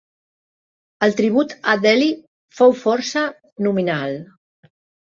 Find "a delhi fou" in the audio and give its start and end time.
1.75-2.75